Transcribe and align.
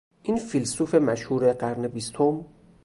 این 0.23 0.37
فیلسوف 0.37 0.95
مشهور 0.95 1.53
قرن 1.53 1.87
بیستم 1.87 2.45